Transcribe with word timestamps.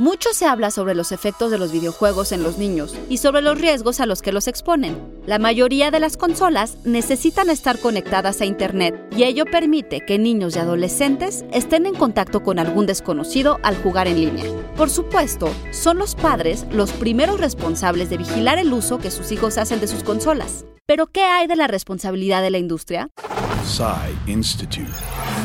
Mucho 0.00 0.30
se 0.32 0.44
habla 0.44 0.72
sobre 0.72 0.96
los 0.96 1.12
efectos 1.12 1.52
de 1.52 1.58
los 1.58 1.70
videojuegos 1.70 2.32
en 2.32 2.42
los 2.42 2.58
niños 2.58 2.96
y 3.08 3.18
sobre 3.18 3.42
los 3.42 3.60
riesgos 3.60 4.00
a 4.00 4.06
los 4.06 4.22
que 4.22 4.32
los 4.32 4.48
exponen. 4.48 5.00
La 5.24 5.38
mayoría 5.38 5.92
de 5.92 6.00
las 6.00 6.16
consolas 6.16 6.78
necesitan 6.84 7.48
estar 7.48 7.78
conectadas 7.78 8.40
a 8.40 8.44
Internet 8.44 9.00
y 9.16 9.22
ello 9.22 9.44
permite 9.44 10.04
que 10.04 10.18
niños 10.18 10.56
y 10.56 10.58
adolescentes 10.58 11.44
estén 11.52 11.86
en 11.86 11.94
contacto 11.94 12.42
con 12.42 12.58
algún 12.58 12.86
desconocido 12.86 13.60
al 13.62 13.76
jugar 13.76 14.08
en 14.08 14.16
línea. 14.16 14.44
Por 14.76 14.90
supuesto, 14.90 15.48
son 15.70 15.98
los 15.98 16.16
padres 16.16 16.66
los 16.72 16.90
primeros 16.90 17.38
responsables 17.38 18.10
de 18.10 18.16
vigilar 18.16 18.58
el 18.58 18.72
uso 18.72 18.98
que 18.98 19.12
sus 19.12 19.30
hijos 19.30 19.58
hacen 19.58 19.78
de 19.78 19.86
sus 19.86 20.02
consolas. 20.02 20.64
Pero 20.86 21.06
¿qué 21.06 21.22
hay 21.22 21.46
de 21.46 21.54
la 21.54 21.68
responsabilidad 21.68 22.42
de 22.42 22.50
la 22.50 22.58
industria? 22.58 23.10
Institute. 24.26 24.92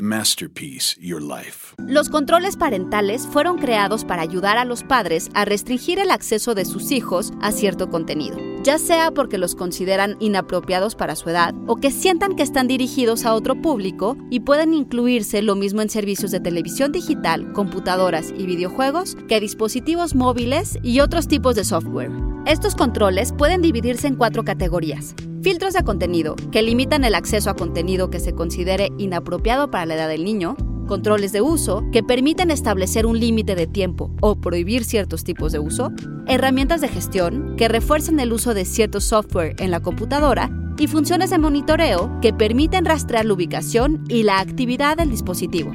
Masterpiece 0.01 0.97
Your 0.99 1.21
Life. 1.21 1.73
Los 1.77 2.09
controles 2.09 2.57
parentales 2.57 3.25
fueron 3.25 3.57
creados 3.57 4.03
para 4.03 4.21
ayudar 4.21 4.57
a 4.57 4.65
los 4.65 4.83
padres 4.83 5.29
a 5.33 5.45
restringir 5.45 5.99
el 5.99 6.11
acceso 6.11 6.53
de 6.53 6.65
sus 6.65 6.91
hijos 6.91 7.31
a 7.41 7.53
cierto 7.53 7.89
contenido, 7.89 8.37
ya 8.61 8.77
sea 8.77 9.11
porque 9.11 9.37
los 9.37 9.55
consideran 9.55 10.17
inapropiados 10.19 10.95
para 10.95 11.15
su 11.15 11.29
edad 11.29 11.55
o 11.65 11.77
que 11.77 11.91
sientan 11.91 12.35
que 12.35 12.43
están 12.43 12.67
dirigidos 12.67 13.25
a 13.25 13.33
otro 13.33 13.61
público 13.61 14.17
y 14.29 14.41
pueden 14.41 14.73
incluirse 14.73 15.41
lo 15.41 15.55
mismo 15.55 15.81
en 15.81 15.89
servicios 15.89 16.31
de 16.31 16.41
televisión 16.41 16.91
digital, 16.91 17.53
computadoras 17.53 18.33
y 18.37 18.45
videojuegos 18.45 19.15
que 19.29 19.39
dispositivos 19.39 20.13
móviles 20.13 20.77
y 20.83 20.99
otros 20.99 21.29
tipos 21.29 21.55
de 21.55 21.63
software. 21.63 22.11
Estos 22.45 22.75
controles 22.75 23.31
pueden 23.31 23.61
dividirse 23.61 24.07
en 24.07 24.15
cuatro 24.15 24.43
categorías. 24.43 25.15
Filtros 25.41 25.73
de 25.73 25.83
contenido, 25.83 26.35
que 26.51 26.61
limitan 26.61 27.05
el 27.05 27.15
acceso 27.15 27.49
a 27.49 27.55
contenido 27.55 28.09
que 28.09 28.19
se 28.19 28.33
considere 28.33 28.89
inapropiado 28.97 29.71
para 29.71 29.85
la 29.85 29.95
edad 29.95 30.09
del 30.09 30.25
niño. 30.25 30.57
Controles 30.85 31.31
de 31.31 31.39
uso, 31.39 31.85
que 31.93 32.03
permiten 32.03 32.51
establecer 32.51 33.05
un 33.05 33.17
límite 33.17 33.55
de 33.55 33.65
tiempo 33.65 34.11
o 34.19 34.35
prohibir 34.35 34.83
ciertos 34.83 35.23
tipos 35.23 35.53
de 35.53 35.59
uso. 35.59 35.91
Herramientas 36.27 36.81
de 36.81 36.89
gestión, 36.89 37.55
que 37.55 37.69
refuerzan 37.69 38.19
el 38.19 38.33
uso 38.33 38.53
de 38.53 38.65
cierto 38.65 38.99
software 38.99 39.55
en 39.59 39.71
la 39.71 39.79
computadora. 39.79 40.51
Y 40.77 40.87
funciones 40.87 41.29
de 41.29 41.37
monitoreo, 41.37 42.19
que 42.21 42.33
permiten 42.33 42.83
rastrear 42.83 43.25
la 43.25 43.33
ubicación 43.33 44.03
y 44.09 44.23
la 44.23 44.39
actividad 44.39 44.97
del 44.97 45.09
dispositivo. 45.09 45.71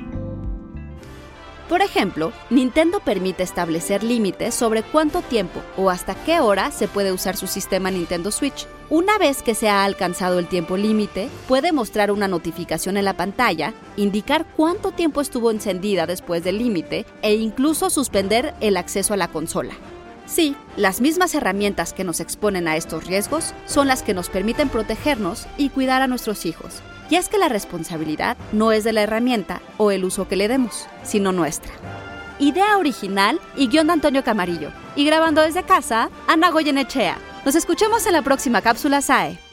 Por 1.69 1.81
ejemplo, 1.81 2.33
Nintendo 2.51 3.01
permite 3.01 3.43
establecer 3.43 4.05
límites 4.05 4.55
sobre 4.55 4.83
cuánto 4.83 5.23
tiempo 5.23 5.63
o 5.79 5.89
hasta 5.89 6.15
qué 6.15 6.41
hora 6.41 6.71
se 6.71 6.89
puede 6.89 7.11
usar 7.11 7.39
su 7.39 7.47
sistema 7.47 7.91
Nintendo 7.91 8.31
Switch. 8.31 8.67
Una 8.91 9.17
vez 9.17 9.43
que 9.43 9.55
se 9.55 9.71
ha 9.71 9.85
alcanzado 9.85 10.39
el 10.39 10.47
tiempo 10.47 10.77
límite, 10.77 11.31
puede 11.49 11.73
mostrar 11.73 12.11
una 12.11 12.29
notificación 12.29 12.99
en 12.99 13.07
la 13.07 13.17
pantalla, 13.17 13.73
indicar 13.97 14.45
cuánto 14.57 14.93
tiempo 14.93 15.23
estuvo 15.23 15.51
encendida 15.51 16.07
después 16.07 16.45
del 16.45 16.59
límite 16.59 17.07
e 17.23 17.35
incluso 17.35 17.89
suspender 17.89 18.55
el 18.61 18.77
acceso 18.77 19.15
a 19.15 19.17
la 19.17 19.29
consola. 19.29 19.73
Sí, 20.27 20.57
las 20.77 21.01
mismas 21.01 21.35
herramientas 21.35 21.95
que 21.95 22.05
nos 22.05 22.21
exponen 22.21 22.69
a 22.69 22.77
estos 22.77 23.07
riesgos 23.07 23.55
son 23.67 23.89
las 23.89 24.03
que 24.03 24.15
nos 24.15 24.29
permiten 24.29 24.69
protegernos 24.69 25.47
y 25.57 25.71
cuidar 25.71 26.03
a 26.03 26.09
nuestros 26.09 26.45
hijos. 26.45 26.83
Y 27.11 27.17
es 27.17 27.29
que 27.29 27.39
la 27.39 27.49
responsabilidad 27.49 28.37
no 28.53 28.73
es 28.73 28.85
de 28.85 28.93
la 28.93 29.03
herramienta 29.03 29.61
o 29.77 29.91
el 29.91 30.05
uso 30.05 30.27
que 30.29 30.37
le 30.37 30.49
demos, 30.49 30.87
sino 31.03 31.33
nuestra. 31.33 31.73
Idea 32.39 32.79
original 32.79 33.41
y 33.57 33.69
guion 33.69 33.87
de 33.87 33.93
Antonio 33.93 34.25
Camarillo. 34.25 34.71
Y 34.97 35.05
grabando 35.05 35.43
desde 35.43 35.63
casa, 35.63 36.11
Ana 36.27 36.51
Goyenechea. 36.51 37.19
Nos 37.45 37.55
escuchemos 37.55 38.07
en 38.07 38.15
la 38.15 38.23
próxima 38.23 38.63
cápsula 38.63 39.01
SAE. 39.03 39.44